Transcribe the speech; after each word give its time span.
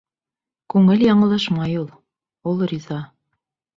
Күңел 0.73 1.03
яңылышмай 1.07 1.77
ул. 1.81 1.85
Ул 2.53 2.67
риза. 2.73 2.99